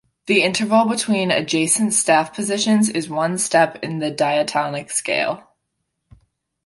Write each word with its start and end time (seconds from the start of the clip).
The 0.25 0.41
interval 0.41 0.85
between 0.85 1.29
adjacent 1.29 1.93
staff 1.93 2.33
positions 2.33 2.89
is 2.89 3.07
one 3.07 3.37
step 3.37 3.77
in 3.83 3.99
the 3.99 4.09
diatonic 4.09 4.89
scale. 4.89 5.51